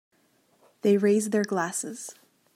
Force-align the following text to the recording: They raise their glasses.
They 0.81 0.97
raise 0.97 1.29
their 1.29 1.43
glasses. 1.43 2.15